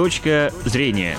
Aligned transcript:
Точка 0.00 0.50
зрения. 0.64 1.14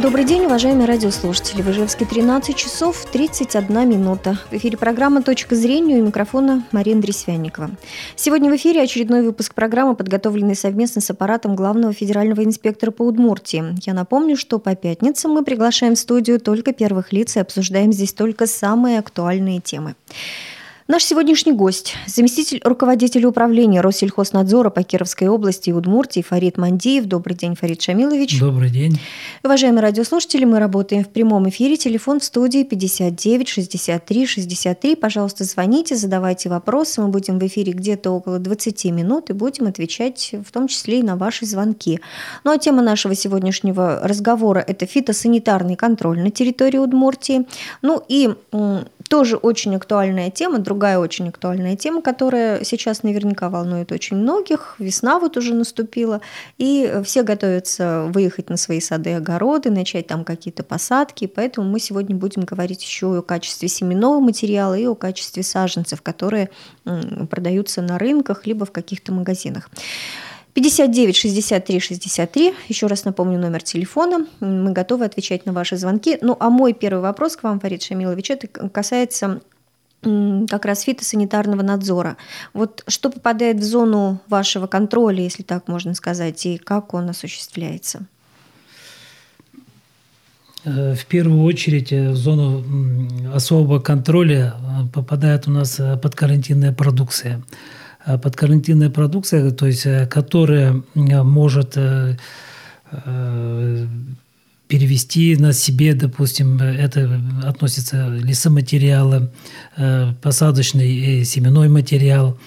Добрый 0.00 0.24
день, 0.24 0.44
уважаемые 0.44 0.86
радиослушатели. 0.86 1.60
В 1.60 1.68
Ижевске 1.68 2.04
13 2.04 2.54
часов 2.54 3.04
31 3.10 3.88
минута. 3.88 4.38
В 4.48 4.54
эфире 4.54 4.76
программа 4.76 5.20
«Точка 5.20 5.56
зрения» 5.56 5.96
у 5.96 6.06
микрофона 6.06 6.62
Мария 6.70 6.94
Дресвянникова. 6.94 7.70
Сегодня 8.14 8.48
в 8.48 8.54
эфире 8.54 8.82
очередной 8.82 9.22
выпуск 9.22 9.54
программы, 9.54 9.96
подготовленный 9.96 10.54
совместно 10.54 11.00
с 11.00 11.10
аппаратом 11.10 11.56
главного 11.56 11.92
федерального 11.92 12.44
инспектора 12.44 12.92
по 12.92 13.02
Удмуртии. 13.02 13.74
Я 13.84 13.92
напомню, 13.92 14.36
что 14.36 14.60
по 14.60 14.76
пятницам 14.76 15.32
мы 15.32 15.42
приглашаем 15.42 15.96
в 15.96 15.98
студию 15.98 16.38
только 16.38 16.72
первых 16.72 17.12
лиц 17.12 17.34
и 17.34 17.40
обсуждаем 17.40 17.92
здесь 17.92 18.12
только 18.12 18.46
самые 18.46 19.00
актуальные 19.00 19.60
темы. 19.60 19.96
Наш 20.86 21.02
сегодняшний 21.02 21.52
гость– 21.52 21.94
заместитель 22.06 22.60
руководителя 22.62 23.26
управления 23.28 23.80
Россельхознадзора 23.80 24.68
по 24.68 24.82
Кировской 24.82 25.28
области 25.28 25.70
и 25.70 25.72
Удмуртии 25.72 26.20
Фарид 26.20 26.58
Мандиев. 26.58 27.06
Добрый 27.06 27.34
день, 27.34 27.56
Фарид 27.56 27.80
Шамилович. 27.80 28.38
Добрый 28.38 28.68
день. 28.68 29.00
Уважаемые 29.42 29.80
радиослушатели, 29.80 30.44
мы 30.44 30.58
работаем 30.58 31.02
в 31.02 31.08
прямом 31.08 31.48
эфире. 31.48 31.78
Телефон 31.78 32.20
в 32.20 32.24
студии 32.24 32.64
59 32.64 33.48
63 33.48 34.26
63. 34.26 34.96
Пожалуйста, 34.96 35.44
звоните, 35.44 35.96
задавайте 35.96 36.50
вопросы. 36.50 37.00
Мы 37.00 37.08
будем 37.08 37.38
в 37.38 37.46
эфире 37.46 37.72
где-то 37.72 38.10
около 38.10 38.38
20 38.38 38.84
минут 38.92 39.30
и 39.30 39.32
будем 39.32 39.66
отвечать 39.66 40.34
в 40.46 40.52
том 40.52 40.68
числе 40.68 40.98
и 40.98 41.02
на 41.02 41.16
ваши 41.16 41.46
звонки. 41.46 42.00
Ну 42.44 42.52
а 42.52 42.58
тема 42.58 42.82
нашего 42.82 43.14
сегодняшнего 43.14 44.00
разговора– 44.02 44.62
это 44.68 44.84
фитосанитарный 44.84 45.76
контроль 45.76 46.20
на 46.20 46.30
территории 46.30 46.76
Удмуртии. 46.76 47.46
Ну 47.80 48.04
и 48.06 48.34
тоже 49.14 49.36
очень 49.36 49.76
актуальная 49.76 50.28
тема, 50.28 50.58
другая 50.58 50.98
очень 50.98 51.28
актуальная 51.28 51.76
тема, 51.76 52.02
которая 52.02 52.64
сейчас 52.64 53.04
наверняка 53.04 53.48
волнует 53.48 53.92
очень 53.92 54.16
многих. 54.16 54.74
Весна 54.80 55.20
вот 55.20 55.36
уже 55.36 55.54
наступила, 55.54 56.20
и 56.58 57.00
все 57.04 57.22
готовятся 57.22 58.10
выехать 58.12 58.50
на 58.50 58.56
свои 58.56 58.80
сады 58.80 59.10
и 59.10 59.12
огороды, 59.12 59.70
начать 59.70 60.08
там 60.08 60.24
какие-то 60.24 60.64
посадки, 60.64 61.28
поэтому 61.28 61.70
мы 61.70 61.78
сегодня 61.78 62.16
будем 62.16 62.42
говорить 62.42 62.82
еще 62.82 63.14
и 63.14 63.18
о 63.18 63.22
качестве 63.22 63.68
семенного 63.68 64.18
материала, 64.18 64.74
и 64.74 64.84
о 64.84 64.96
качестве 64.96 65.44
саженцев, 65.44 66.02
которые 66.02 66.50
продаются 67.30 67.82
на 67.82 68.00
рынках, 68.00 68.46
либо 68.46 68.66
в 68.66 68.72
каких-то 68.72 69.12
магазинах. 69.12 69.70
59 70.54 71.16
63 71.16 71.80
63. 71.80 72.54
Еще 72.68 72.86
раз 72.86 73.04
напомню 73.04 73.38
номер 73.38 73.62
телефона. 73.62 74.26
Мы 74.40 74.72
готовы 74.72 75.04
отвечать 75.04 75.46
на 75.46 75.52
ваши 75.52 75.76
звонки. 75.76 76.18
Ну, 76.22 76.36
а 76.38 76.48
мой 76.48 76.72
первый 76.72 77.00
вопрос 77.00 77.36
к 77.36 77.42
вам, 77.42 77.60
Фарид 77.60 77.82
Шамилович, 77.82 78.30
это 78.30 78.46
касается 78.46 79.40
как 80.48 80.64
раз 80.64 80.82
фитосанитарного 80.82 81.62
надзора. 81.62 82.16
Вот 82.52 82.84
что 82.86 83.10
попадает 83.10 83.56
в 83.56 83.62
зону 83.64 84.20
вашего 84.28 84.66
контроля, 84.66 85.22
если 85.22 85.42
так 85.42 85.66
можно 85.66 85.94
сказать, 85.94 86.44
и 86.46 86.58
как 86.58 86.94
он 86.94 87.08
осуществляется? 87.08 88.06
Э, 90.64 90.94
в 90.94 91.04
первую 91.06 91.42
очередь 91.42 91.92
э, 91.92 92.10
в 92.10 92.16
зону 92.16 92.64
особого 93.34 93.80
контроля 93.80 94.54
э, 94.54 94.86
попадает 94.92 95.48
у 95.48 95.50
нас 95.50 95.80
подкарантинная 96.02 96.72
продукция. 96.72 97.42
Э, 98.06 98.18
подкарантинная 98.18 98.90
продукция, 98.90 99.50
то 99.50 99.66
есть, 99.66 99.86
э, 99.86 100.06
которая 100.06 100.82
э, 100.94 101.22
может 101.22 101.76
перевести 104.68 105.36
на 105.36 105.52
себе, 105.52 105.94
допустим, 105.94 106.58
это 106.60 107.20
относится 107.42 108.08
лесоматериалы, 108.08 109.32
посадочный 110.22 110.88
и 110.94 111.24
семенной 111.24 111.68
материал, 111.68 112.38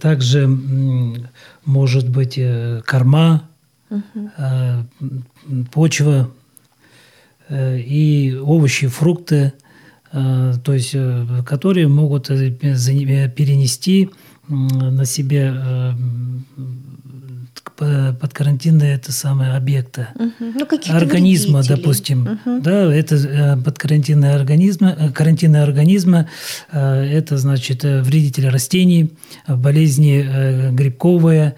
также 0.00 0.46
может 1.64 2.10
быть 2.10 2.38
корма, 2.84 3.48
угу. 3.88 4.30
почва 5.72 6.30
и 7.50 8.38
овощи, 8.42 8.88
фрукты, 8.88 9.54
то 10.12 10.72
есть, 10.74 10.90
э, 10.92 11.42
которые 11.46 11.88
могут 11.88 12.30
э, 12.30 12.50
перенести 12.50 14.10
на 14.48 15.04
себе 15.06 15.54
под 17.76 18.32
карантинные 18.34 18.94
это 18.94 19.12
самые 19.12 19.52
объекты 19.52 20.08
угу. 20.14 20.30
ну, 20.40 20.66
организма, 20.90 21.58
вредителей. 21.60 21.76
допустим, 21.76 22.22
угу. 22.44 22.60
да, 22.60 22.94
это 22.94 23.58
подкарантинные 23.64 24.34
организмы, 24.34 25.12
карантинные 25.14 25.62
организмы, 25.62 26.28
это 26.70 27.38
значит 27.38 27.82
вредители 27.82 28.46
растений, 28.46 29.12
болезни 29.48 30.70
грибковые, 30.72 31.54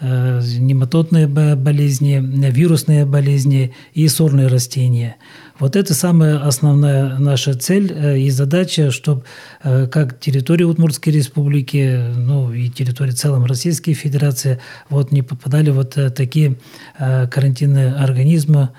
нематодные 0.00 1.26
болезни, 1.26 2.22
вирусные 2.50 3.04
болезни 3.04 3.74
и 3.92 4.08
сорные 4.08 4.46
растения. 4.46 5.16
Вот 5.58 5.74
это 5.74 5.94
самая 5.94 6.38
основная 6.46 7.18
наша 7.18 7.54
цель 7.54 7.90
э, 7.90 8.18
и 8.18 8.28
задача, 8.30 8.90
чтобы 8.90 9.24
э, 9.62 9.86
как 9.86 10.20
территория 10.20 10.66
Удмуртской 10.66 11.12
республики, 11.12 12.12
ну 12.14 12.52
и 12.52 12.68
территория 12.68 13.12
целом 13.12 13.46
Российской 13.46 13.94
Федерации, 13.94 14.60
вот 14.90 15.12
не 15.12 15.22
попадали 15.22 15.70
вот 15.70 15.96
э, 15.96 16.10
такие 16.10 16.56
карантинные 16.98 17.94
организмы 17.94 18.70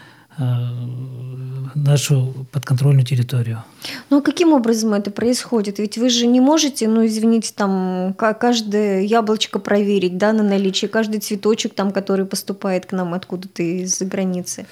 нашу 1.75 2.47
подконтрольную 2.51 3.05
территорию. 3.05 3.63
Ну 4.09 4.17
а 4.17 4.21
каким 4.21 4.53
образом 4.53 4.93
это 4.93 5.11
происходит? 5.11 5.79
Ведь 5.79 5.97
вы 5.97 6.09
же 6.09 6.27
не 6.27 6.39
можете, 6.39 6.87
ну 6.87 7.05
извините, 7.05 7.51
там 7.55 8.13
каждое 8.17 9.01
яблочко 9.01 9.59
проверить, 9.59 10.17
да, 10.17 10.33
на 10.33 10.43
наличие, 10.43 10.89
каждый 10.89 11.19
цветочек 11.19 11.73
там, 11.73 11.91
который 11.91 12.25
поступает 12.25 12.85
к 12.85 12.91
нам 12.91 13.13
откуда-то 13.13 13.63
из-за 13.63 14.05
границы. 14.05 14.65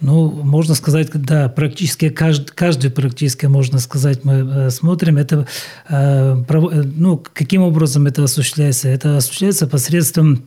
Ну, 0.00 0.30
можно 0.30 0.74
сказать, 0.74 1.08
да, 1.14 1.48
практически 1.48 2.10
каждый, 2.10 2.52
каждый 2.54 2.90
практически, 2.90 3.46
можно 3.46 3.78
сказать, 3.78 4.24
мы 4.24 4.34
э, 4.34 4.70
смотрим. 4.70 5.16
Это, 5.16 5.46
э, 5.88 6.34
ну, 6.96 7.22
каким 7.32 7.62
образом 7.62 8.06
это 8.06 8.22
осуществляется? 8.22 8.88
Это 8.88 9.16
осуществляется 9.16 9.66
посредством 9.66 10.34
э, 10.34 10.38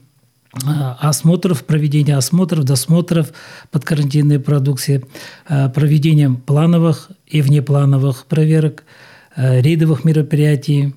осмотров, 0.54 1.64
проведения 1.64 2.18
осмотров, 2.18 2.64
досмотров 2.64 3.32
под 3.72 3.86
карантинной 3.86 4.40
продукции, 4.40 5.06
проведением 5.48 6.38
плановых 6.38 7.12
и 7.28 7.42
внеплановых 7.42 8.26
проверок, 8.26 8.84
рейдовых 9.36 10.06
мероприятий, 10.06 10.96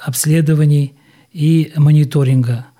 обследований 0.00 0.94
и 1.32 1.72
мониторинга– 1.76 2.66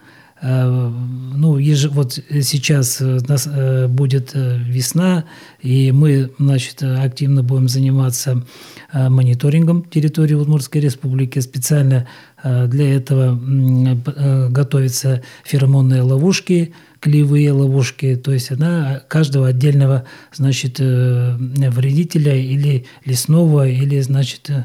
ну, 0.42 1.56
еж, 1.56 1.86
вот 1.86 2.14
сейчас 2.14 3.00
у 3.00 3.20
нас 3.28 3.46
э, 3.46 3.86
будет 3.86 4.32
э, 4.34 4.58
весна, 4.58 5.24
и 5.60 5.92
мы, 5.92 6.32
значит, 6.38 6.82
активно 6.82 7.44
будем 7.44 7.68
заниматься 7.68 8.44
мониторингом 8.92 9.84
территории 9.84 10.34
Удмуртской 10.34 10.80
республики. 10.80 11.38
Специально 11.38 12.06
для 12.42 12.94
этого 12.94 13.40
готовятся 14.50 15.22
феромонные 15.44 16.02
ловушки, 16.02 16.74
клеевые 17.00 17.52
ловушки, 17.52 18.16
то 18.16 18.32
есть 18.32 18.50
она 18.50 19.02
каждого 19.08 19.48
отдельного, 19.48 20.04
значит, 20.34 20.78
вредителя 20.78 22.36
или 22.36 22.84
лесного, 23.06 23.66
или, 23.66 24.00
значит, 24.00 24.50
Э, 24.50 24.64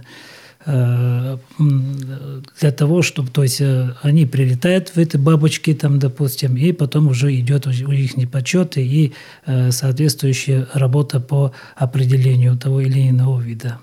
для 0.68 2.72
того, 2.72 3.02
чтобы, 3.02 3.30
то 3.30 3.44
есть 3.44 3.62
э, 3.62 3.94
они 4.02 4.26
прилетают 4.26 4.90
в 4.90 4.98
эти 4.98 5.16
бабочки, 5.16 5.74
там, 5.74 5.98
допустим, 5.98 6.58
и 6.58 6.74
потом 6.74 7.08
уже 7.08 7.34
идет 7.36 7.68
у 7.68 7.72
них 7.72 8.30
подсчеты 8.30 8.86
и 8.86 9.14
э, 9.46 9.72
соответствующая 9.72 10.68
работа 10.74 11.22
по 11.22 11.54
определению 11.76 12.58
того 12.58 12.82
или 12.82 13.10
иного 13.10 13.40
вида. 13.40 13.80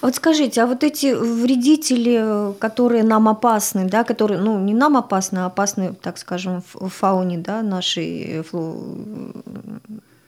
А 0.00 0.06
вот 0.06 0.14
скажите, 0.14 0.62
а 0.62 0.66
вот 0.66 0.84
эти 0.84 1.12
вредители, 1.12 2.54
которые 2.58 3.02
нам 3.02 3.28
опасны, 3.28 3.88
да, 3.88 4.04
которые, 4.04 4.40
ну, 4.40 4.60
не 4.60 4.74
нам 4.74 4.96
опасны, 4.96 5.38
а 5.38 5.46
опасны, 5.46 5.94
так 6.00 6.18
скажем, 6.18 6.62
в 6.72 6.88
фауне, 6.88 7.38
да, 7.38 7.62
нашей 7.62 8.44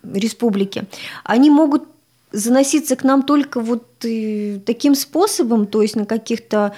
республики, 0.03 0.85
они 1.25 1.51
могут 1.51 1.85
заноситься 2.33 2.97
к 2.97 3.05
нам 3.05 3.23
только 3.23 3.61
вот 3.61 3.87
таким 3.99 4.95
способом, 4.95 5.67
то 5.67 5.83
есть 5.83 5.97
на 5.97 6.07
каких-то 6.07 6.75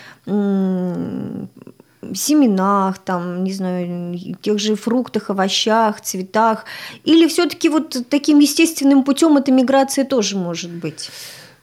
семенах, 2.15 2.99
там, 2.99 3.45
не 3.45 3.53
знаю, 3.53 4.19
тех 4.41 4.59
же 4.59 4.75
фруктах, 4.75 5.31
овощах, 5.31 6.01
цветах, 6.01 6.65
или 7.05 7.29
все-таки 7.29 7.69
вот 7.69 7.97
таким 8.09 8.41
естественным 8.41 9.05
путем 9.05 9.37
эта 9.37 9.53
миграция 9.53 10.05
тоже 10.05 10.37
может 10.37 10.71
быть? 10.71 11.11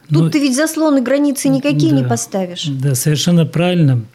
Тут 0.07 0.17
ну, 0.17 0.29
ты 0.31 0.39
ведь 0.39 0.55
заслоны 0.55 1.01
границы 1.01 1.49
никакие 1.49 1.91
да, 1.91 1.97
не 1.97 2.03
поставишь. 2.03 2.65
Да, 2.65 2.95
совершенно 2.95 3.45
правильно. 3.45 4.05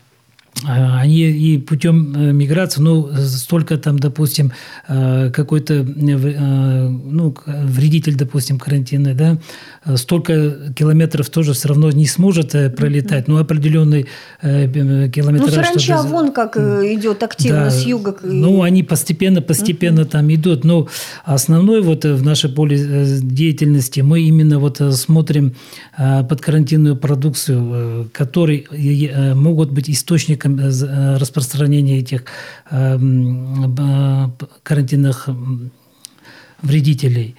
А, 0.62 1.00
они 1.00 1.20
и 1.20 1.58
путем 1.58 2.14
э, 2.16 2.32
миграции, 2.32 2.80
ну, 2.80 3.10
столько 3.26 3.76
там, 3.76 3.98
допустим, 3.98 4.52
э, 4.88 5.30
какой-то, 5.30 5.74
э, 5.74 6.88
ну, 6.88 7.34
вредитель, 7.46 8.14
допустим, 8.14 8.58
карантинный, 8.58 9.14
да, 9.14 9.38
столько 9.96 10.72
километров 10.74 11.28
тоже 11.28 11.52
все 11.54 11.68
равно 11.68 11.90
не 11.90 12.06
сможет 12.06 12.52
пролетать, 12.76 13.28
но 13.28 13.38
определенный 13.38 14.06
километр. 14.40 15.46
Ну, 15.46 15.52
саранча 15.52 16.02
вон 16.02 16.32
как 16.32 16.56
идет 16.56 17.22
активно 17.22 17.64
да, 17.64 17.70
с 17.70 17.84
юга. 17.84 18.16
Ну, 18.22 18.62
они 18.62 18.82
постепенно, 18.82 19.42
постепенно 19.42 20.00
uh-huh. 20.00 20.10
там 20.10 20.32
идут, 20.32 20.64
но 20.64 20.88
основной 21.24 21.82
вот 21.82 22.04
в 22.04 22.22
нашей 22.22 22.50
поле 22.50 22.78
деятельности 23.20 24.00
мы 24.00 24.22
именно 24.22 24.58
вот 24.58 24.80
смотрим 24.92 25.54
под 25.96 26.40
карантинную 26.40 26.96
продукцию, 26.96 28.08
которые 28.12 28.64
могут 29.34 29.70
быть 29.72 29.90
источником 29.90 30.43
Э, 30.44 30.48
э, 30.48 31.16
распространения 31.16 31.98
этих 31.98 32.24
э, 32.70 32.98
карантинных 34.62 35.28
вредителей. 36.62 37.36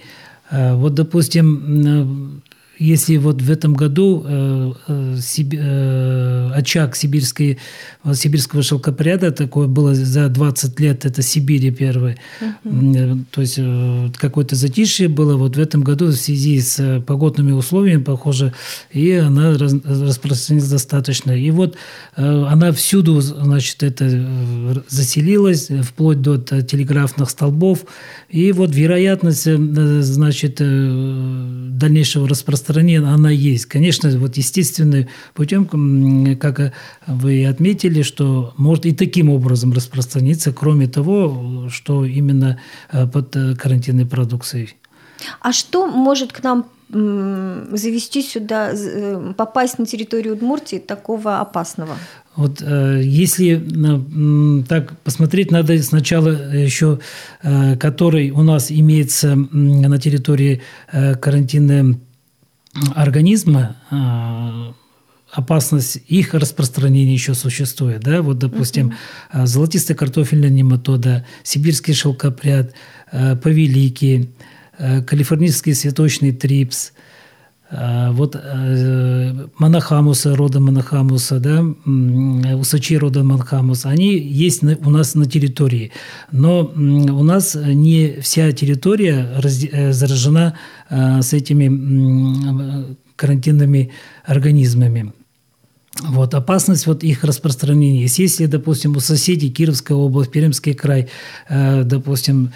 Вот, 0.52 0.94
допустим, 0.94 2.42
если 2.77 3.18
вот 3.18 3.42
в 3.42 3.50
этом 3.50 3.74
году 3.74 4.24
э, 4.25 4.74
э, 4.88 5.18
э, 5.54 6.51
очаг 6.54 6.95
сибирской, 6.95 7.57
сибирского 8.13 8.63
шелкопряда 8.63 9.31
такое 9.31 9.68
было 9.68 9.95
за 9.95 10.27
20 10.30 10.80
лет, 10.80 11.06
это 11.06 11.22
Сибири 11.22 11.72
первый, 11.72 12.18
uh-huh. 12.42 13.25
то 13.31 13.42
есть 13.42 13.60
какое-то 14.18 14.56
затишье 14.56 15.07
было 15.07 15.38
вот 15.38 15.56
в 15.56 15.60
этом 15.60 15.81
году 15.81 16.07
в 16.07 16.16
связи 16.16 16.60
с 16.60 17.01
погодными 17.06 17.51
условиями, 17.51 18.04
похоже, 18.04 18.54
и 18.92 19.12
она 19.12 19.54
распространилась 19.54 20.69
достаточно. 20.69 21.31
И 21.31 21.51
вот 21.51 21.75
она 22.16 22.71
всюду, 22.71 23.21
значит, 23.21 23.83
это 23.83 24.83
заселилась, 24.88 25.69
вплоть 25.83 26.21
до 26.21 26.38
телеграфных 26.38 27.30
столбов, 27.30 27.86
и 28.30 28.51
вот 28.51 28.74
вероятность, 28.75 29.45
значит, 29.45 30.56
дальнейшего 30.57 32.28
распространения 32.28 32.64
стороне 32.65 33.00
она 33.00 33.29
есть. 33.29 33.65
Конечно, 33.67 34.09
вот 34.17 34.38
естественным 34.38 35.07
путем, 35.33 36.35
как 36.38 36.73
вы 37.06 37.45
отметили, 37.45 38.01
что 38.01 38.53
может 38.57 38.85
и 38.85 38.91
таким 38.94 39.29
образом 39.29 39.71
распространиться, 39.71 40.51
кроме 40.51 40.88
того, 40.88 41.69
что 41.69 42.06
именно 42.06 42.59
э, 42.91 43.06
под 43.07 43.35
э, 43.35 43.56
карантинной 43.56 44.06
продукцией. 44.06 44.75
А 45.41 45.53
что 45.53 45.88
может 45.88 46.33
к 46.33 46.44
нам 46.44 46.65
завести 46.89 48.21
сюда, 48.21 48.71
э, 48.73 49.33
попасть 49.38 49.79
на 49.79 49.85
территорию 49.85 50.33
Удмуртии 50.33 50.77
такого 50.77 51.39
опасного? 51.39 51.95
Вот 52.35 52.61
если 52.61 53.56
так 54.68 55.00
посмотреть, 55.03 55.51
надо 55.51 55.81
сначала 55.81 56.53
еще, 56.53 57.00
который 57.79 58.31
у 58.31 58.44
нас 58.44 58.71
имеется 58.71 59.35
на 59.35 59.97
территории 59.97 60.61
карантинной 60.91 61.97
организма 62.95 63.75
а, 63.89 64.74
опасность 65.31 65.98
их 66.07 66.33
распространения 66.33 67.13
еще 67.13 67.33
существует. 67.33 68.01
Да? 68.01 68.22
Вот, 68.22 68.38
допустим, 68.38 68.94
uh-huh. 69.33 69.45
золотистая 69.45 69.95
картофельная 69.95 70.50
нематода, 70.50 71.25
сибирский 71.44 71.94
шелкопряд, 71.94 72.74
а, 73.12 73.36
повелики, 73.36 74.30
калифорнийский 74.77 75.74
цветочный 75.74 76.33
трипс– 76.33 76.92
вот 77.71 78.35
э, 78.35 79.47
монохамуса, 79.57 80.35
рода 80.35 80.59
монохамуса, 80.59 81.39
да, 81.39 81.63
усачи 82.56 82.97
рода 82.97 83.23
монохамуса, 83.23 83.89
они 83.89 84.17
есть 84.17 84.63
у 84.63 84.89
нас 84.89 85.15
на 85.15 85.25
территории. 85.25 85.91
Но 86.31 86.71
у 86.75 87.23
нас 87.23 87.56
не 87.56 88.19
вся 88.21 88.51
территория 88.51 89.27
э, 89.44 89.91
заражена 89.94 90.57
с 90.89 91.33
этими 91.33 92.95
карантинными 93.15 93.91
организмами. 94.25 95.13
Вот, 96.01 96.33
опасность 96.33 96.88
вот 96.88 97.03
их 97.03 97.24
распространения. 97.24 98.06
Если, 98.06 98.47
допустим, 98.47 98.97
у 98.97 99.00
соседей 99.00 99.50
Кировская 99.50 99.97
область, 99.97 100.30
Пермский 100.30 100.74
край, 100.74 101.07
э, 101.47 101.83
допустим, 101.83 102.51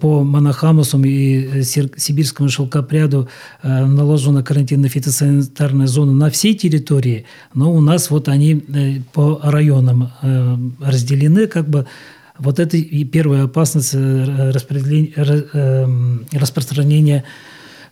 по 0.00 0.22
Монохамусу 0.22 1.02
и 1.02 1.64
Сибирскому 1.64 2.48
шелкопряду 2.48 3.28
э, 3.62 3.84
наложена 3.84 4.44
карантинно-фитосанитарная 4.44 5.88
зона 5.88 6.12
на 6.12 6.30
всей 6.30 6.54
территории, 6.54 7.26
но 7.52 7.72
у 7.72 7.80
нас 7.80 8.10
вот 8.10 8.28
они 8.28 8.62
э, 8.68 9.00
по 9.12 9.40
районам 9.42 10.12
э, 10.22 10.56
разделены, 10.80 11.48
как 11.48 11.68
бы 11.68 11.86
вот 12.38 12.60
это 12.60 12.76
и 12.76 13.04
первая 13.04 13.44
опасность 13.44 13.94
э, 13.94 13.98
э, 13.98 15.86
распространения 16.32 17.24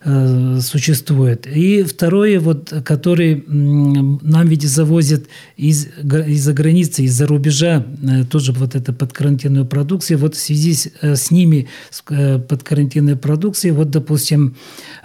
Э, 0.05 0.59
существует. 0.61 1.47
И 1.47 1.83
второе, 1.83 2.37
вот, 2.41 2.73
который 2.83 3.41
нам 3.47 4.47
ведь 4.47 4.63
завозят 4.63 5.27
из, 5.55 5.87
из-за 6.03 6.51
границы, 6.51 7.03
из-за 7.03 7.25
рубежа, 7.25 7.85
э, 8.01 8.25
тоже 8.25 8.51
вот 8.51 8.75
это 8.75 8.91
под 8.91 9.13
карантинную 9.13 9.65
продукцию. 9.65 10.17
Вот 10.17 10.35
в 10.35 10.39
связи 10.39 10.73
с, 10.73 10.89
э, 11.01 11.15
с 11.15 11.31
ними, 11.31 11.69
с 11.89 12.03
под 12.03 12.63
карантинной 12.63 13.15
продукцией, 13.15 13.73
вот, 13.73 13.91
допустим, 13.91 14.57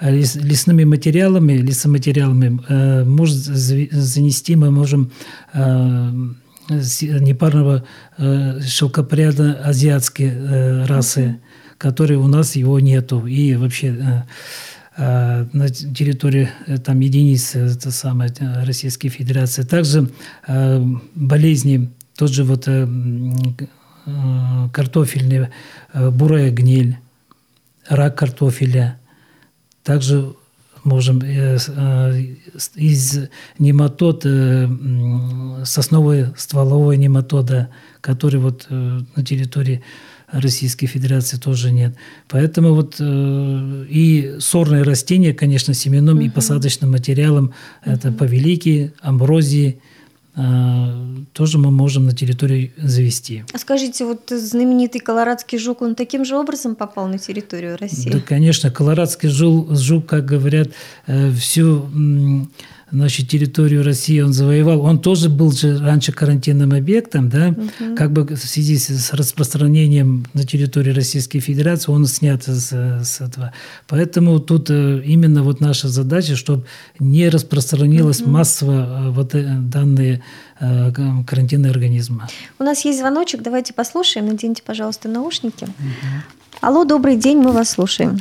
лесными 0.02 0.82
материалами, 0.82 1.52
лесоматериалами 1.52 3.04
может 3.04 3.36
занести, 3.36 4.56
мы 4.56 4.72
можем 4.72 5.12
непарного 6.68 7.84
шелкопряда 8.66 9.60
азиатской 9.64 10.84
расы, 10.86 11.36
которые 11.78 12.18
у 12.18 12.26
нас 12.26 12.56
его 12.56 12.80
нету. 12.80 13.26
И 13.26 13.54
вообще 13.54 13.96
Э, 13.98 14.22
на 14.98 15.68
территории 15.68 16.50
э, 16.66 16.78
там 16.78 16.98
единицы 16.98 17.60
это 17.60 17.92
самая 17.92 18.34
э, 18.40 18.64
Российской 18.64 19.08
Федерации. 19.08 19.62
Также 19.62 20.10
болезни, 21.14 21.90
тот 22.16 22.30
же 22.30 22.42
вот 22.42 22.68
картофельный, 24.72 25.48
бурая 25.94 26.50
гниль, 26.50 26.96
рак 27.88 28.18
картофеля. 28.18 28.98
Также 29.84 30.34
можем 30.82 31.20
из 31.20 33.18
нематод, 33.58 34.26
сосновой 35.64 36.26
стволовой 36.36 36.96
нематода, 36.96 37.68
который 38.00 38.40
вот 38.40 38.66
на 38.70 39.24
территории 39.24 39.82
Российской 40.32 40.86
Федерации 40.86 41.36
тоже 41.36 41.70
нет. 41.72 41.94
Поэтому 42.28 42.74
вот 42.74 42.96
э, 43.00 43.84
и 43.88 44.36
сорные 44.40 44.82
растения, 44.82 45.32
конечно, 45.32 45.74
семенным 45.74 46.18
угу. 46.18 46.26
и 46.26 46.28
посадочным 46.28 46.90
материалом 46.90 47.46
угу. 47.46 47.92
это 47.92 48.12
повелики, 48.12 48.92
амброзии, 49.00 49.80
э, 50.36 51.08
тоже 51.32 51.58
мы 51.58 51.70
можем 51.70 52.04
на 52.04 52.14
территории 52.14 52.72
завести. 52.76 53.44
А 53.52 53.58
скажите, 53.58 54.04
вот 54.04 54.28
знаменитый 54.28 55.00
колорадский 55.00 55.58
жук, 55.58 55.80
он 55.82 55.94
таким 55.94 56.24
же 56.24 56.36
образом 56.36 56.74
попал 56.74 57.08
на 57.08 57.18
территорию 57.18 57.78
России? 57.78 58.10
Да, 58.10 58.20
конечно, 58.20 58.70
колорадский 58.70 59.30
жук, 59.30 59.74
жук 59.76 60.06
как 60.06 60.26
говорят, 60.26 60.68
э, 61.06 61.32
всю 61.32 61.88
значит, 62.90 63.28
территорию 63.28 63.84
России 63.84 64.20
он 64.20 64.32
завоевал, 64.32 64.80
он 64.80 65.00
тоже 65.00 65.28
был 65.28 65.52
же 65.52 65.78
раньше 65.78 66.12
карантинным 66.12 66.72
объектом, 66.72 67.28
да, 67.28 67.48
угу. 67.48 67.94
как 67.96 68.12
бы 68.12 68.24
в 68.24 68.38
связи 68.38 68.78
с 68.78 69.12
распространением 69.12 70.26
на 70.34 70.44
территории 70.44 70.90
Российской 70.90 71.40
Федерации 71.40 71.90
он 71.90 72.06
снят 72.06 72.42
с, 72.42 72.72
с 72.72 73.20
этого. 73.20 73.52
Поэтому 73.86 74.38
тут 74.40 74.70
э, 74.70 75.02
именно 75.04 75.42
вот 75.42 75.60
наша 75.60 75.88
задача, 75.88 76.36
чтобы 76.36 76.64
не 76.98 77.28
распространилась 77.28 78.20
угу. 78.20 78.30
массово 78.30 79.08
э, 79.08 79.10
вот 79.10 79.34
э, 79.34 79.44
данные 79.58 80.22
карантинные 80.58 81.70
организмы. 81.70 82.24
У 82.58 82.64
нас 82.64 82.84
есть 82.84 82.98
звоночек, 82.98 83.42
давайте 83.42 83.72
послушаем. 83.72 84.26
Наденьте, 84.26 84.60
пожалуйста, 84.64 85.08
наушники. 85.08 85.64
Угу. 85.64 86.62
Алло, 86.62 86.84
добрый 86.84 87.16
день, 87.16 87.38
мы 87.38 87.52
вас 87.52 87.70
слушаем. 87.70 88.18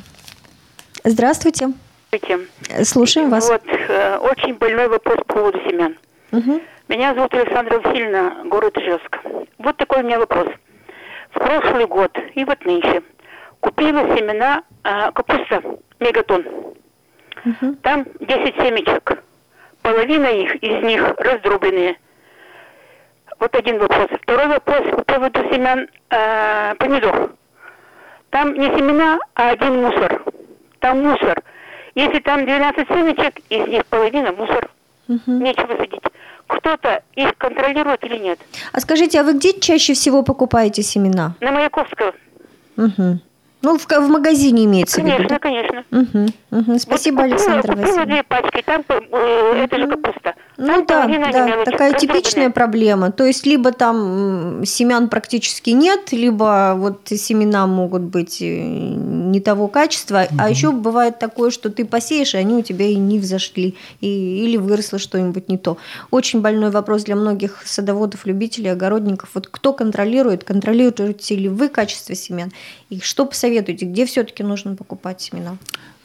Здравствуйте. 1.03 1.73
Здравствуйте. 2.11 2.47
Слушаем 2.85 3.29
вас. 3.29 3.49
Вот, 3.49 3.61
очень 3.89 4.55
больной 4.55 4.87
вопрос 4.87 5.17
по 5.27 5.35
поводу 5.35 5.59
семян. 5.69 5.97
Угу. 6.31 6.61
Меня 6.89 7.13
зовут 7.13 7.33
Александра 7.33 7.79
Васильевна, 7.79 8.43
город 8.45 8.77
Ижевск. 8.77 9.19
Вот 9.57 9.77
такой 9.77 10.01
у 10.01 10.05
меня 10.05 10.19
вопрос. 10.19 10.47
В 11.31 11.39
прошлый 11.39 11.85
год 11.85 12.17
и 12.33 12.43
вот 12.43 12.63
нынче 12.65 13.03
купила 13.59 14.15
семена 14.15 14.63
э, 14.83 15.11
капуста 15.11 15.61
мегатон. 15.99 16.45
Угу. 17.45 17.75
Там 17.81 18.05
10 18.19 18.55
семечек. 18.55 19.23
Половина 19.81 20.27
их, 20.27 20.55
из 20.55 20.83
них 20.83 21.13
раздробленные. 21.17 21.97
Вот 23.39 23.55
один 23.55 23.79
вопрос. 23.79 24.07
Второй 24.21 24.47
вопрос 24.47 24.83
по 24.95 25.03
поводу 25.03 25.39
семян 25.51 25.87
э, 26.09 26.75
помидор. 26.75 27.31
Там 28.31 28.53
не 28.53 28.67
семена, 28.77 29.19
а 29.35 29.49
один 29.51 29.81
мусор. 29.81 30.23
Там 30.79 31.01
мусор– 31.01 31.41
если 31.97 32.19
там 32.19 32.45
12 32.45 32.87
семечек, 32.87 33.39
из 33.49 33.67
них 33.67 33.85
половина 33.87 34.31
мусор. 34.31 34.69
Угу. 35.07 35.31
Нечего 35.31 35.75
садить. 35.77 36.01
кто-то 36.47 37.01
их 37.15 37.35
контролирует 37.37 38.03
или 38.03 38.17
нет. 38.17 38.39
А 38.71 38.79
скажите, 38.79 39.19
а 39.19 39.23
вы 39.23 39.33
где 39.33 39.57
чаще 39.59 39.93
всего 39.93 40.21
покупаете 40.21 40.83
семена? 40.83 41.33
На 41.41 41.51
Маяковского. 41.51 42.13
Угу. 42.77 43.19
Ну, 43.63 43.77
в, 43.77 43.85
в 43.87 44.09
магазине 44.09 44.65
имеется 44.65 44.97
конечно, 44.97 45.17
в 45.17 45.19
виду, 45.21 45.29
да? 45.29 45.39
Конечно, 45.39 45.83
Угу, 45.91 46.27
угу. 46.51 46.79
Спасибо, 46.79 47.21
вот 47.21 47.31
купила, 47.31 47.61
купила 47.61 47.75
Васильевна. 47.81 48.05
две 48.05 48.23
пачки, 48.23 48.61
там 48.63 48.83
э, 48.89 49.63
это 49.63 49.77
же 49.77 49.87
капуста. 49.87 50.35
Ну 50.57 50.85
да, 50.85 51.07
да, 51.07 51.63
такая 51.65 51.93
типичная 51.93 52.49
проблема. 52.49 53.11
То 53.11 53.25
есть 53.25 53.45
либо 53.45 53.71
там 53.71 54.65
семян 54.65 55.07
практически 55.07 55.69
нет, 55.69 56.11
либо 56.11 56.73
вот 56.75 57.01
семена 57.09 57.67
могут 57.67 58.01
быть 58.01 58.41
э, 58.41 58.63
не 58.63 59.39
того 59.39 59.67
качества. 59.67 60.27
А 60.39 60.49
еще 60.49 60.71
бывает 60.71 61.19
такое, 61.19 61.51
что 61.51 61.69
ты 61.69 61.85
посеешь, 61.85 62.33
и 62.33 62.37
они 62.37 62.55
у 62.55 62.61
тебя 62.63 62.87
и 62.87 62.95
не 62.95 63.19
взошли, 63.19 63.75
и, 64.01 64.07
или 64.45 64.57
выросло 64.57 64.97
что-нибудь 64.97 65.47
не 65.47 65.59
то. 65.59 65.77
Очень 66.09 66.41
больной 66.41 66.71
вопрос 66.71 67.03
для 67.03 67.15
многих 67.15 67.61
садоводов, 67.63 68.25
любителей, 68.25 68.71
огородников. 68.71 69.29
Вот 69.35 69.47
кто 69.47 69.73
контролирует, 69.73 70.43
контролируете 70.43 71.35
ли 71.35 71.49
вы 71.49 71.69
качество 71.69 72.15
семян? 72.15 72.51
И 72.89 72.99
что 72.99 73.27
посоветуете, 73.27 73.85
где 73.85 74.07
все-таки 74.07 74.41
нужно 74.41 74.75
покупать 74.75 75.21
семена? 75.21 75.57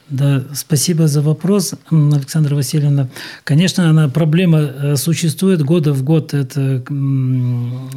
Да, 0.09 0.43
спасибо 0.53 1.07
за 1.07 1.21
вопрос, 1.21 1.73
Александра 1.89 2.55
Васильевна. 2.55 3.09
Конечно, 3.43 3.89
она 3.89 4.09
проблема 4.09 4.59
э, 4.59 4.95
существует 4.95 5.63
года 5.63 5.93
в 5.93 6.03
год. 6.03 6.33
Это 6.33 6.83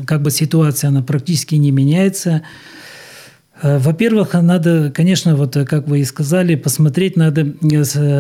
как 0.06 0.22
бы 0.22 0.30
ситуация, 0.30 0.88
она 0.88 1.02
практически 1.02 1.56
не 1.56 1.72
меняется. 1.72 2.42
Э, 3.60 3.78
Во-первых, 3.78 4.34
надо, 4.34 4.92
конечно, 4.94 5.34
вот 5.34 5.56
э, 5.56 5.64
как 5.64 5.88
вы 5.88 6.00
и 6.00 6.04
сказали, 6.04 6.54
посмотреть 6.54 7.16
надо 7.16 7.54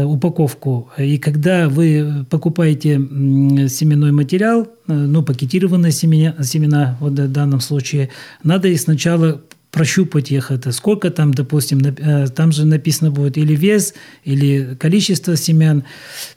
упаковку. 0.04 0.90
И 0.98 1.16
когда 1.18 1.68
вы 1.68 2.26
покупаете 2.28 2.96
семенной 2.96 4.10
материал, 4.10 4.68
ну, 4.88 5.22
пакетированные 5.22 5.92
семена, 5.92 6.34
семена 6.42 6.96
вот 7.00 7.12
в 7.12 7.32
данном 7.32 7.60
случае, 7.60 8.10
надо 8.42 8.66
их 8.66 8.80
сначала 8.80 9.40
прощупать 9.76 10.32
их 10.32 10.50
это, 10.50 10.72
сколько 10.72 11.10
там, 11.10 11.34
допустим, 11.34 11.80
э, 11.80 12.28
там 12.28 12.50
же 12.50 12.64
написано 12.64 13.10
будет 13.10 13.36
или 13.36 13.54
вес, 13.54 13.92
или 14.24 14.74
количество 14.80 15.36
семян. 15.36 15.84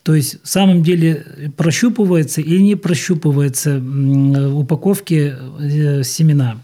То 0.04 0.14
есть 0.14 0.44
в 0.44 0.48
самом 0.50 0.84
деле 0.84 1.54
прощупывается 1.56 2.42
или 2.42 2.62
не 2.62 2.76
прощупывается 2.76 3.82
упаковке 4.54 5.38
э, 5.58 6.04
семена. 6.04 6.58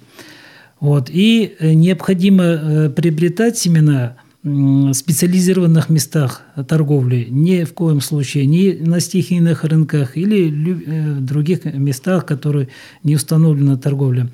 Вот. 0.82 1.10
И 1.10 1.56
э, 1.60 1.72
необходимо 1.72 2.90
приобретать 2.90 3.58
семена 3.58 4.18
специализированных 4.44 5.90
местах 5.90 6.42
торговли, 6.68 7.28
ни 7.30 7.64
в 7.64 7.74
коем 7.74 8.02
случае 8.02 8.46
не 8.46 8.74
на 8.74 9.00
стихийных 9.00 9.64
рынках 9.64 10.18
или 10.18 10.52
других 11.22 11.64
местах, 11.64 12.26
которые 12.26 12.68
не 13.02 13.16
установлена 13.16 13.78
торговля. 13.78 14.30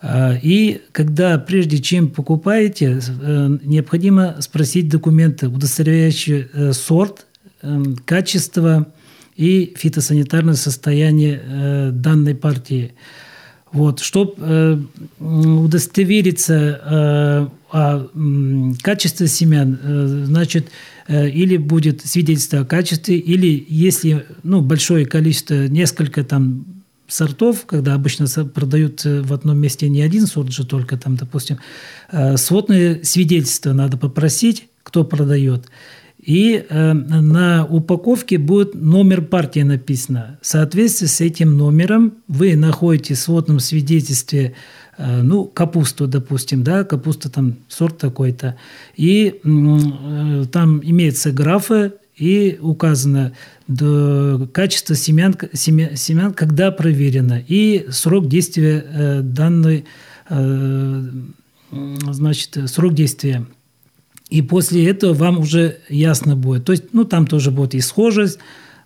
А, 0.00 0.38
И 0.42 0.80
когда, 0.92 1.38
прежде 1.38 1.78
чем 1.78 2.08
покупаете, 2.08 3.00
э, 3.20 3.58
необходимо 3.64 4.36
спросить 4.40 4.88
документы, 4.88 5.48
удостоверяющие 5.48 6.48
э, 6.52 6.72
сорт, 6.72 7.26
э, 7.62 7.82
качество 8.04 8.86
и 9.36 9.74
фитосанитарное 9.76 10.54
состояние 10.54 11.92
данной 11.92 12.34
партии. 12.34 12.94
Вот, 13.70 14.00
чтобы 14.00 14.88
удостовериться 15.20 17.52
о 17.70 18.08
качестве 18.82 19.28
семян, 19.28 19.78
значит, 20.24 20.70
или 21.08 21.56
будет 21.56 22.04
свидетельство 22.04 22.60
о 22.60 22.64
качестве, 22.64 23.16
или 23.16 23.64
если 23.68 24.26
ну, 24.42 24.60
большое 24.60 25.06
количество, 25.06 25.68
несколько 25.68 26.24
там 26.24 26.77
сортов, 27.08 27.64
когда 27.66 27.94
обычно 27.94 28.26
продают 28.44 29.04
э, 29.04 29.22
в 29.22 29.32
одном 29.32 29.58
месте 29.58 29.88
не 29.88 30.02
один 30.02 30.26
сорт 30.26 30.52
же 30.52 30.64
только 30.66 30.96
там, 30.96 31.16
допустим, 31.16 31.58
э, 32.12 32.36
сводные 32.36 33.02
свидетельства 33.02 33.72
надо 33.72 33.96
попросить, 33.96 34.68
кто 34.82 35.04
продает. 35.04 35.66
И 36.18 36.64
э, 36.68 36.92
на 36.92 37.66
упаковке 37.66 38.38
будет 38.38 38.74
номер 38.74 39.22
партии 39.22 39.60
написано. 39.60 40.38
В 40.42 40.46
соответствии 40.46 41.06
с 41.06 41.20
этим 41.20 41.56
номером 41.56 42.14
вы 42.28 42.54
находите 42.56 43.14
в 43.14 43.18
сводном 43.18 43.58
свидетельстве 43.58 44.54
ну, 44.98 45.44
капусту, 45.44 46.08
допустим, 46.08 46.64
да, 46.64 46.82
капуста 46.82 47.30
там 47.30 47.54
сорт 47.68 47.98
такой-то. 47.98 48.56
И 48.96 49.40
там 50.50 50.80
имеется 50.82 51.30
графа, 51.30 51.92
и 52.18 52.58
указано 52.60 53.32
до 53.66 54.48
качество 54.52 54.94
семян, 54.94 55.34
семя- 55.52 55.96
семян, 55.96 56.32
когда 56.32 56.70
проверено, 56.70 57.42
и 57.46 57.86
срок 57.90 58.28
действия 58.28 58.84
э, 58.86 59.20
данной, 59.22 59.84
э, 60.28 61.02
значит, 61.70 62.58
срок 62.66 62.94
действия. 62.94 63.46
И 64.30 64.42
после 64.42 64.88
этого 64.88 65.14
вам 65.14 65.38
уже 65.38 65.78
ясно 65.88 66.36
будет. 66.36 66.64
То 66.64 66.72
есть, 66.72 66.84
ну, 66.92 67.04
там 67.04 67.26
тоже 67.26 67.50
будет 67.50 67.74
и 67.74 67.80
схожесть. 67.80 68.38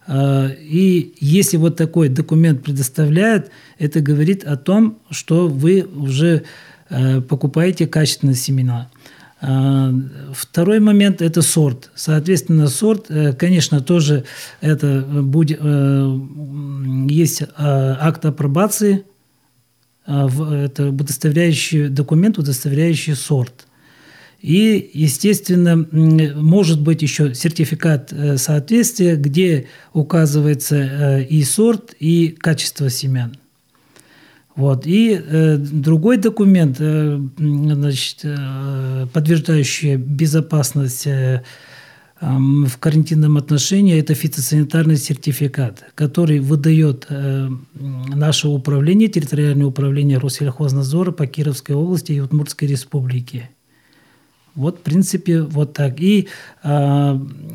э, 0.06 0.50
И 0.60 1.14
если 1.20 1.56
вот 1.56 1.76
такой 1.76 2.08
документ 2.08 2.62
предоставляет, 2.62 3.50
это 3.78 4.00
говорит 4.00 4.44
о 4.44 4.56
том, 4.56 4.98
что 5.10 5.48
вы 5.48 5.86
уже 5.96 6.42
покупаете 7.28 7.86
качественные 7.86 8.34
семена. 8.34 8.90
Второй 9.42 10.78
момент– 10.78 11.20
это 11.20 11.42
сорт. 11.42 11.90
Соответственно, 11.96 12.68
сорт, 12.68 13.06
э, 13.08 13.32
конечно, 13.32 13.80
тоже 13.80 14.24
это 14.60 15.00
будет, 15.00 15.58
э, 15.60 16.18
есть 17.08 17.42
э, 17.42 17.46
акт 17.58 18.24
апробации, 18.24 19.04
это 20.06 20.88
удостоверяющий 20.88 21.88
документ, 21.88 22.38
удостоверяющий 22.38 23.14
сорт. 23.14 23.66
И, 24.40 24.90
естественно, 24.94 25.76
может 26.36 26.80
быть 26.80 27.02
еще 27.02 27.34
сертификат 27.34 28.12
соответствия, 28.36 29.14
где 29.14 29.68
указывается 29.92 31.20
и 31.20 31.44
сорт, 31.44 31.94
и 32.00 32.28
качество 32.30 32.90
семян. 32.90 33.36
Вот. 34.54 34.86
И 34.86 35.12
э, 35.14 35.56
другой 35.56 36.18
документ, 36.18 36.76
э, 36.78 37.18
значит, 37.38 38.20
э, 38.24 39.06
подтверждающий 39.12 39.96
безопасность 39.96 41.06
э, 41.06 41.42
в 42.20 42.78
карантинном 42.78 43.36
отношении, 43.36 43.98
это 43.98 44.14
фитосанитарный 44.14 44.96
сертификат, 44.96 45.84
который 45.94 46.38
выдает 46.38 47.06
э, 47.08 47.48
наше 47.74 48.48
управление, 48.48 49.08
территориальное 49.08 49.66
управление 49.66 50.18
Россельхознадзора 50.18 51.10
по 51.10 51.26
Кировской 51.26 51.74
области 51.74 52.12
и 52.12 52.20
Удмуртской 52.20 52.68
республике. 52.68 53.50
Вот, 54.54 54.78
в 54.78 54.82
принципе, 54.82 55.40
вот 55.42 55.72
так. 55.72 56.00
И 56.00 56.28
а, 56.62 57.14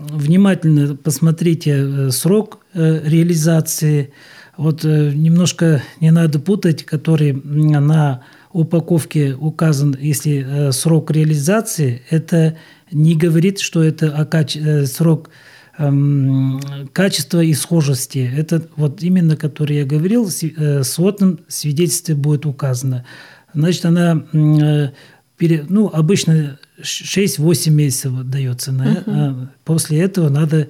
внимательно 0.09 0.95
посмотрите 0.95 1.71
э, 1.71 2.11
срок 2.11 2.59
э, 2.73 3.07
реализации. 3.07 4.13
Вот 4.57 4.83
э, 4.83 5.11
немножко 5.13 5.83
не 6.01 6.11
надо 6.11 6.39
путать, 6.39 6.83
который 6.83 7.33
на 7.33 8.23
упаковке 8.51 9.35
указан, 9.35 9.95
если 9.99 10.45
э, 10.47 10.71
срок 10.71 11.11
реализации, 11.11 12.01
это 12.09 12.57
не 12.91 13.15
говорит, 13.15 13.59
что 13.59 13.83
это 13.83 14.07
э, 14.55 14.85
срок 14.87 15.29
эм, 15.77 16.59
качества 16.91 17.43
и 17.43 17.53
схожести. 17.53 18.29
Это 18.35 18.67
вот 18.75 19.03
именно, 19.03 19.37
который 19.37 19.77
я 19.77 19.85
говорил, 19.85 20.25
в 20.25 20.29
сви- 20.29 20.55
э, 20.57 20.83
сводном 20.83 21.39
свидетельстве 21.47 22.15
будет 22.15 22.47
указано. 22.47 23.05
Значит, 23.53 23.85
она 23.85 24.23
ну, 24.31 25.87
обычно 25.93 26.59
6-8 26.81 27.69
месяцев 27.69 28.11
дается. 28.23 28.71
А 28.71 29.49
После 29.63 29.99
этого 29.99 30.29
надо, 30.29 30.67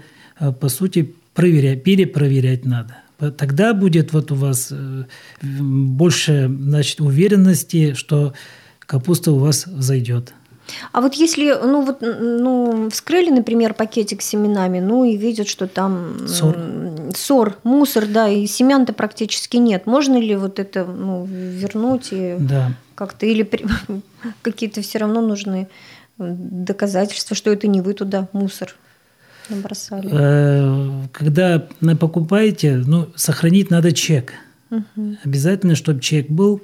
по 0.60 0.70
сути, 0.70 1.13
проверять, 1.34 1.84
перепроверять 1.84 2.65
надо. 2.65 2.98
Тогда 3.38 3.74
будет 3.74 4.13
вот 4.13 4.31
у 4.31 4.36
вас 4.36 4.69
э, 4.71 5.03
больше 5.41 6.47
значит, 6.47 7.01
уверенности, 7.01 7.93
что 7.93 8.33
капуста 8.79 9.31
у 9.31 9.39
вас 9.39 9.65
зайдет. 9.65 10.33
А 10.91 11.01
вот 11.01 11.13
если, 11.13 11.53
ну 11.63 11.81
вот, 11.86 12.01
ну, 12.01 12.89
вскрыли, 12.91 13.29
например, 13.29 13.74
пакетик 13.74 14.21
с 14.21 14.25
семенами, 14.25 14.79
ну 14.79 15.05
и 15.05 15.15
видят, 15.15 15.47
что 15.47 15.65
там 15.67 16.17
м, 16.19 16.27
Ссор. 16.27 16.57
ссор, 17.15 17.57
мусор, 17.63 18.05
да, 18.05 18.27
и 18.27 18.45
семян-то 18.45 18.91
практически 18.93 19.57
нет. 19.57 19.86
Можно 19.86 20.17
ли 20.17 20.36
вот 20.36 20.59
это 20.59 20.83
ну, 20.86 21.25
вернуть 21.25 22.09
и 22.12 22.36
Да. 22.39 22.74
как-то, 22.95 23.25
или 23.25 23.43
при- 23.43 23.65
какие-то 24.41 24.81
все 24.81 25.00
равно 25.00 25.21
нужны 25.21 25.69
доказательства, 26.17 27.36
что 27.36 27.51
это 27.51 27.67
не 27.67 27.81
вы 27.81 27.93
туда 27.93 28.27
мусор 28.33 28.75
набросали? 29.50 30.10
Э, 30.12 31.08
Когда 31.12 31.68
покупаете, 32.00 32.84
ну, 32.86 33.08
сохранить 33.16 33.70
надо 33.70 33.92
чек. 33.92 34.34
Обязательно, 35.24 35.75
чтобы 35.75 36.01
чек 36.01 36.30
был 36.30 36.62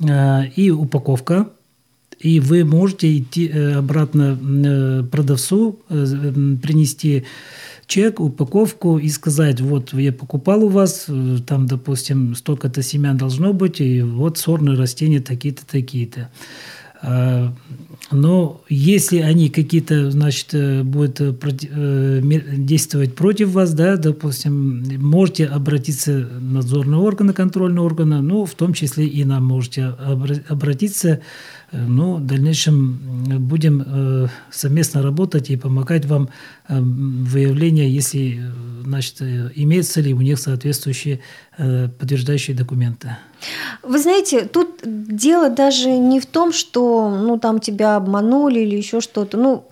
э, 0.00 0.46
и 0.56 0.70
упаковка, 0.70 1.50
и 2.18 2.40
вы 2.40 2.64
можете 2.64 3.18
идти 3.18 3.48
э, 3.48 3.74
обратно 3.74 5.06
продавцу, 5.10 5.78
принести 5.88 7.24
чек, 7.86 8.20
упаковку 8.20 8.98
и 8.98 9.08
сказать, 9.10 9.60
вот 9.60 9.92
я 9.92 10.12
покупал 10.12 10.64
у 10.64 10.68
вас, 10.68 11.08
там, 11.46 11.66
допустим, 11.66 12.34
столько-то 12.34 12.82
семян 12.82 13.18
должно 13.18 13.52
быть, 13.52 13.80
и 13.80 14.00
вот 14.00 14.38
сорные 14.38 14.78
растения 14.78 15.20
такие-то, 15.20 15.66
такие-то. 15.66 16.30
А, 17.02 17.52
но 18.12 18.60
если 18.68 19.18
они 19.18 19.48
какие-то, 19.48 20.10
значит, 20.10 20.48
э, 20.52 20.82
будут 20.82 21.20
э, 21.20 22.20
действовать 22.56 23.14
против 23.16 23.50
вас, 23.50 23.74
да, 23.74 23.96
допустим, 23.96 24.84
можете 24.98 25.46
обратиться 25.46 26.28
в 26.32 26.52
надзорные 26.52 27.00
органы, 27.00 27.32
контрольные 27.32 27.82
органы, 27.82 28.20
ну, 28.20 28.44
в 28.44 28.54
том 28.54 28.72
числе 28.72 29.06
и 29.06 29.24
нам 29.24 29.44
можете 29.44 29.94
обратиться 30.48 31.20
ну, 31.72 32.16
в 32.16 32.26
дальнейшем 32.26 33.00
будем 33.38 33.82
э, 33.86 34.28
совместно 34.50 35.02
работать 35.02 35.50
и 35.50 35.56
помогать 35.56 36.04
вам 36.04 36.28
э, 36.68 36.78
выявление, 36.78 37.88
если 37.88 38.42
значит, 38.84 39.22
имеются 39.54 40.00
ли 40.00 40.12
у 40.12 40.20
них 40.20 40.38
соответствующие 40.38 41.20
э, 41.58 41.88
подтверждающие 41.88 42.56
документы. 42.56 43.16
Вы 43.82 43.98
знаете, 43.98 44.44
тут 44.44 44.80
дело 44.84 45.48
даже 45.50 45.90
не 45.90 46.20
в 46.20 46.26
том, 46.26 46.52
что 46.52 47.10
ну, 47.10 47.38
там 47.38 47.58
тебя 47.58 47.96
обманули 47.96 48.60
или 48.60 48.76
еще 48.76 49.00
что-то. 49.00 49.38
Ну, 49.38 49.64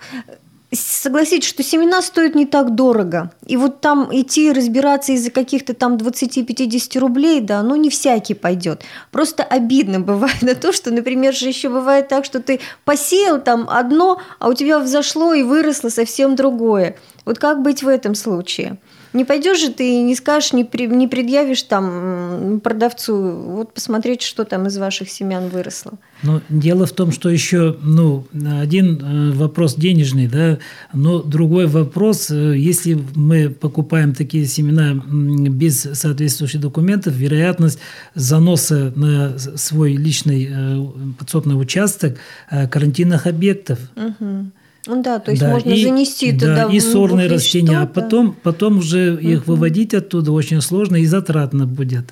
согласитесь, 0.73 1.49
что 1.49 1.63
семена 1.63 2.01
стоят 2.01 2.35
не 2.35 2.47
так 2.47 2.75
дорого. 2.75 3.33
И 3.47 3.57
вот 3.57 3.81
там 3.81 4.09
идти 4.13 4.53
разбираться 4.53 5.13
из-за 5.13 5.31
каких-то 5.31 5.75
там 5.75 5.97
20-50 5.97 6.99
рублей, 6.99 7.41
да, 7.41 7.63
ну 7.63 7.75
не 7.75 7.91
всякий 7.91 8.35
пойдет. 8.35 8.83
Просто 9.11 9.43
обидно 9.43 10.01
бывает 10.11 10.43
на 10.43 10.55
то, 10.55 10.73
что, 10.73 10.91
например, 10.91 11.35
же 11.35 11.49
еще 11.49 11.69
бывает 11.69 12.09
так, 12.09 12.25
что 12.25 12.41
ты 12.41 12.61
посеял 12.85 13.41
там 13.41 13.69
одно, 13.69 14.21
а 14.39 14.49
у 14.49 14.55
тебя 14.55 14.79
взошло 14.79 15.35
и 15.35 15.43
выросло 15.43 15.89
совсем 15.89 16.37
другое. 16.37 16.97
Вот 17.25 17.39
как 17.39 17.63
быть 17.63 17.83
в 17.83 17.89
этом 17.89 18.15
случае? 18.15 18.79
Не 19.13 19.25
пойдешь 19.25 19.61
же 19.61 19.71
ты 19.71 19.99
и 19.99 20.03
не 20.03 20.15
скажешь, 20.15 20.53
не, 20.53 20.65
при, 20.65 20.87
не 20.87 21.09
предъявишь 21.09 21.63
там 21.65 22.61
продавцу, 22.63 23.33
вот 23.33 23.75
посмотреть, 23.75 24.23
что 24.23 24.45
там 24.45 24.67
из 24.69 24.79
ваших 24.79 25.11
семян 25.11 25.49
выросло. 25.49 25.93
Но 26.23 26.41
дело 26.49 26.87
в 26.87 26.93
том, 26.93 27.11
что 27.11 27.29
еще 27.29 27.77
ну, 27.83 28.27
один 28.61 29.01
э, 29.03 29.33
вопрос 29.33 29.75
денежный, 29.75 30.29
да, 30.29 30.59
но 30.93 31.23
другой 31.23 31.67
вопрос, 31.67 32.31
э, 32.31 32.57
если 32.57 32.99
мы 33.15 33.51
покупаем 33.51 34.15
такие 34.15 34.47
семена 34.47 34.95
без 34.95 35.81
соответствующих 35.81 36.61
документов, 36.61 37.15
вероятность 37.15 37.81
заноса 38.15 38.93
на 38.95 39.39
свой 39.39 39.95
личный 39.95 40.49
э, 40.51 40.87
подсобный 41.19 41.61
участок 41.61 42.19
карантинных 42.49 43.27
объектов. 43.27 43.79
Угу. 43.97 44.51
Ну 44.87 45.03
да, 45.03 45.19
то 45.19 45.31
есть 45.31 45.43
да, 45.43 45.51
можно 45.51 45.71
и, 45.71 45.85
занести 45.85 46.33
да, 46.33 46.39
туда 46.39 46.73
и 46.73 46.81
сорные 46.81 47.29
растения, 47.29 47.81
а 47.81 47.87
потом, 47.87 48.35
потом 48.43 48.79
уже 48.79 49.15
угу. 49.15 49.21
их 49.21 49.47
выводить 49.47 49.95
оттуда 49.95 50.33
очень 50.33 50.61
сложно 50.63 50.97
и 50.97 51.07
затратно 51.07 51.67
будет. 51.67 52.07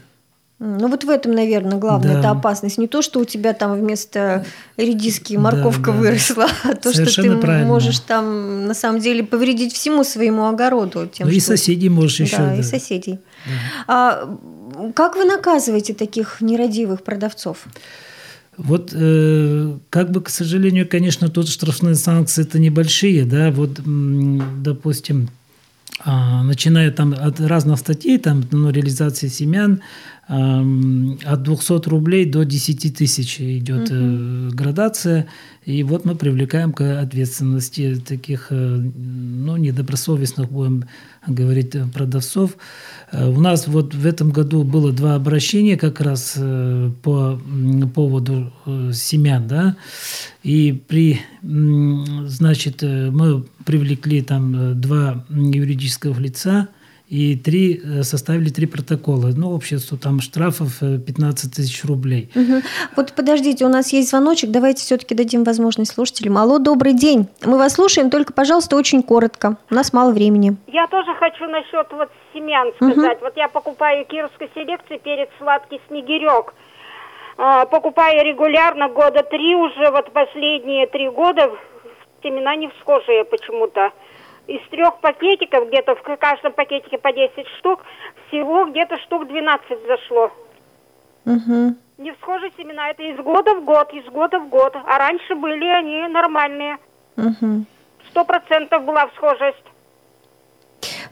Ну 0.61 0.89
вот 0.89 1.05
в 1.05 1.09
этом, 1.09 1.33
наверное, 1.33 1.79
главная 1.79 2.15
да. 2.15 2.19
эта 2.19 2.31
опасность. 2.31 2.79
Не 2.79 2.89
то, 2.89 3.01
что 3.01 3.21
у 3.21 3.25
тебя 3.25 3.53
там 3.53 3.79
вместо 3.79 4.45
редиски 4.77 5.35
морковка 5.37 5.93
да, 5.93 5.93
да. 5.93 5.99
выросла, 5.99 6.49
а 6.65 6.75
то, 6.75 6.93
Совершенно 6.93 7.29
что 7.29 7.37
ты 7.37 7.41
правильно. 7.41 7.69
можешь 7.69 8.01
там 8.01 8.67
на 8.67 8.75
самом 8.75 9.01
деле 9.01 9.23
повредить 9.23 9.73
всему 9.73 10.03
своему 10.03 10.47
огороду. 10.47 11.07
Тем, 11.07 11.29
ну 11.29 11.33
и 11.33 11.39
соседей 11.39 11.89
можешь 11.89 12.19
еще. 12.19 12.39
Да, 12.39 12.47
да. 12.47 12.57
и 12.57 12.63
соседей. 12.65 13.21
Да. 13.47 13.53
А, 13.87 14.39
как 14.95 15.15
вы 15.15 15.27
наказываете 15.27 15.95
таких 15.95 16.41
нерадивых 16.41 17.05
продавцов? 17.05 17.59
Вот, 18.59 18.91
э, 18.93 19.79
как 19.89 20.11
бы, 20.11 20.21
к 20.21 20.29
сожалению, 20.29 20.89
конечно, 20.89 21.29
тут 21.29 21.49
штрафные 21.49 21.95
санкции 21.95 22.43
это 22.43 22.59
небольшие, 22.59 23.25
да, 23.25 23.53
вот, 23.53 23.81
допустим, 24.63 25.29
э, 26.05 26.43
начиная 26.43 26.91
там 26.91 27.15
от 27.15 27.41
разных 27.41 27.79
статей, 27.79 28.19
там, 28.19 28.43
ну, 28.51 28.71
реализации 28.71 29.29
семян, 29.29 29.81
э, 30.29 30.35
от 31.25 31.43
200 31.45 31.89
рублей 31.89 32.25
до 32.25 32.45
10 32.45 32.91
тысяч 32.91 33.41
идет 33.41 33.93
угу. 33.93 34.57
градация, 34.57 35.29
и 35.65 35.85
вот 35.85 36.05
мы 36.05 36.17
привлекаем 36.17 36.73
к 36.73 37.01
ответственности 37.01 37.95
таких, 38.05 38.49
э, 38.51 38.55
ну, 38.57 39.57
недобросовестных, 39.57 40.51
будем 40.51 40.85
говорить, 41.29 41.75
продавцов. 41.93 42.57
Э, 43.13 43.29
у 43.29 43.41
нас 43.41 43.67
вот 43.67 43.95
в 43.95 44.07
этом 44.07 44.31
году 44.31 44.65
было 44.65 44.93
два 44.93 45.15
обращения 45.15 45.77
как 45.77 46.01
раз 46.01 46.35
э, 46.37 46.91
по 47.03 47.41
поводу 47.95 48.53
семян, 48.93 49.47
да, 49.47 49.77
и 50.43 50.73
при, 50.73 51.21
значит, 51.43 52.83
мы 52.83 53.45
привлекли 53.65 54.23
там 54.23 54.81
два 54.81 55.25
юридических 55.29 56.19
лица, 56.19 56.69
и 57.09 57.37
три, 57.37 57.81
э, 57.83 58.03
составили 58.03 58.51
три 58.51 58.67
протокола. 58.67 59.31
Ну, 59.35 59.55
общество 59.55 59.97
там 59.97 60.21
штрафов 60.21 60.81
15 60.81 61.53
э, 61.53 61.57
тысяч 61.57 61.85
рублей. 61.85 62.31
Угу. 62.35 62.63
Вот 62.97 63.13
подождите, 63.15 63.65
у 63.65 63.69
нас 63.69 63.93
есть 63.93 64.11
звоночек, 64.11 64.51
давайте 64.51 64.83
все-таки 64.83 65.15
дадим 65.15 65.45
возможность 65.45 65.93
слушателям. 65.95 66.37
Алло, 66.37 66.59
добрый 66.59 66.93
день. 66.93 67.29
Мы 67.45 67.57
вас 67.57 67.75
слушаем, 67.75 68.11
только, 68.11 68.33
пожалуйста, 68.33 68.77
очень 68.77 69.03
коротко. 69.03 69.57
У 69.71 69.75
нас 69.75 69.93
мало 69.93 70.13
времени. 70.13 70.57
Я 70.67 70.87
тоже 70.87 71.15
хочу 71.15 71.47
насчет 71.47 71.87
вот 71.93 72.11
семян 72.35 72.73
сказать. 72.77 73.19
Угу. 73.19 73.25
Вот 73.25 73.37
я 73.37 73.49
покупаю 73.49 74.05
кировской 74.05 74.51
селекции 74.55 74.99
перед 75.03 75.31
сладкий 75.39 75.81
снегирек. 75.89 76.53
А, 77.39 77.67
покупаю 77.67 78.25
регулярно 78.25 78.89
года 78.89 79.23
три 79.23 79.55
уже, 79.55 79.91
вот 79.93 80.13
последние 80.13 80.87
три 80.89 81.09
года 81.09 81.53
семена 82.23 82.57
не 82.57 82.69
всхожие 82.69 83.25
почему-то 83.25 83.93
из 84.49 84.67
трех 84.71 84.99
пакетиков, 85.01 85.69
где-то 85.69 85.95
в 85.95 86.17
каждом 86.17 86.53
пакетике 86.53 86.99
по 86.99 87.13
10 87.13 87.47
штук, 87.59 87.85
всего 88.27 88.65
где-то 88.65 88.97
штук 89.03 89.29
12 89.29 89.87
зашло. 89.87 90.33
Угу. 91.27 91.75
Не 91.99 92.13
всхожие 92.13 92.51
семена, 92.57 92.91
это 92.91 93.03
из 93.03 93.17
года 93.19 93.55
в 93.55 93.65
год, 93.65 93.93
из 93.93 94.05
года 94.07 94.39
в 94.41 94.49
год. 94.49 94.75
А 94.75 94.99
раньше 94.99 95.35
были 95.35 95.67
они 95.67 96.09
нормальные. 96.09 96.79
Сто 98.11 98.25
процентов 98.25 98.85
была 98.85 99.07
всхожесть. 99.09 99.65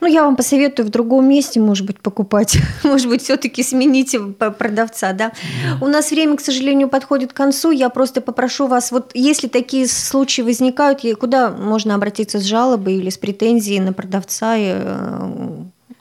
Ну, 0.00 0.06
я 0.06 0.24
вам 0.24 0.36
посоветую 0.36 0.86
в 0.86 0.90
другом 0.90 1.28
месте, 1.28 1.60
может 1.60 1.86
быть, 1.86 2.00
покупать. 2.00 2.58
может 2.84 3.08
быть, 3.08 3.22
все-таки 3.22 3.62
смените 3.62 4.20
продавца, 4.20 5.12
да? 5.12 5.32
У 5.80 5.86
нас 5.86 6.10
время, 6.10 6.36
к 6.36 6.40
сожалению, 6.40 6.88
подходит 6.88 7.32
к 7.32 7.36
концу. 7.36 7.70
Я 7.70 7.88
просто 7.88 8.20
попрошу 8.20 8.66
вас, 8.66 8.92
вот 8.92 9.10
если 9.14 9.48
такие 9.48 9.86
случаи 9.88 10.42
возникают, 10.42 11.00
куда 11.18 11.50
можно 11.50 11.94
обратиться 11.94 12.40
с 12.40 12.44
жалобой 12.44 12.96
или 12.96 13.10
с 13.10 13.18
претензией 13.18 13.80
на 13.80 13.92
продавца 13.92 14.56
и 14.56 14.64
э, 14.66 15.30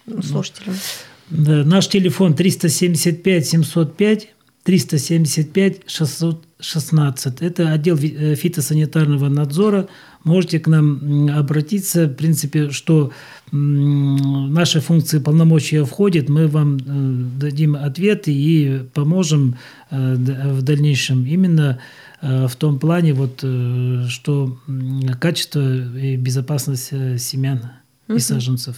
ну, 0.06 0.22
слушателям? 0.22 0.76
Наш 1.30 1.88
телефон 1.88 2.36
375 2.36 3.48
705 3.48 4.30
375 4.64 5.82
616. 5.86 7.42
Это 7.42 7.72
отдел 7.72 7.98
э, 7.98 8.36
фитосанитарного 8.36 9.30
надзора. 9.30 9.88
Можете 10.26 10.60
к 10.60 10.68
нам 10.68 11.30
обратиться. 11.30 12.08
В 12.08 12.14
принципе, 12.16 12.72
что 12.72 13.12
наши 13.52 14.82
функции 14.82 15.20
полномочия 15.20 15.86
входят, 15.86 16.28
мы 16.28 16.48
вам 16.48 16.78
э, 16.78 17.40
дадим 17.40 17.76
ответ 17.76 18.24
и 18.26 18.82
поможем 18.94 19.56
э, 19.92 20.16
в 20.16 20.62
дальнейшем 20.62 21.26
именно 21.26 21.80
в 22.22 22.56
том 22.58 22.80
плане, 22.80 23.14
вот, 23.14 23.46
что 24.10 24.58
качество 25.20 25.96
и 25.96 26.16
безопасность 26.16 26.90
семян 27.20 27.62
и 28.08 28.18
саженцев. 28.18 28.76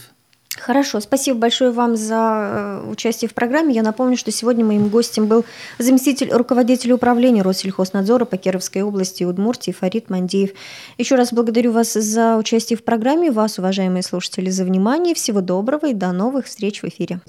Хорошо, 0.56 1.00
спасибо 1.00 1.38
большое 1.38 1.70
вам 1.70 1.96
за 1.96 2.82
э, 2.84 2.90
участие 2.90 3.28
в 3.28 3.34
программе. 3.34 3.74
Я 3.74 3.82
напомню, 3.82 4.16
что 4.16 4.30
сегодня 4.30 4.64
моим 4.64 4.88
гостем 4.88 5.26
был 5.26 5.44
заместитель 5.78 6.30
руководителя 6.32 6.94
управления 6.94 7.42
Россельхознадзора 7.42 8.24
по 8.24 8.36
Кировской 8.36 8.82
области 8.82 9.24
Удмуртии 9.24 9.72
Фарид 9.72 10.10
Мандеев. 10.10 10.50
Еще 10.96 11.14
раз 11.16 11.32
благодарю 11.32 11.72
вас 11.72 11.92
за 11.92 12.36
участие 12.36 12.76
в 12.76 12.82
программе, 12.82 13.30
вас, 13.30 13.58
уважаемые 13.58 14.02
слушатели, 14.02 14.50
за 14.50 14.64
внимание. 14.64 15.14
Всего 15.14 15.40
доброго 15.40 15.86
и 15.86 15.94
до 15.94 16.12
новых 16.12 16.46
встреч 16.46 16.82
в 16.82 16.86
эфире. 16.86 17.20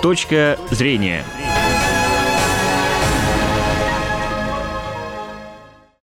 Точка 0.00 0.58
зрения. 0.70 1.24